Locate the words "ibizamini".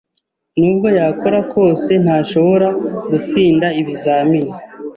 3.81-4.53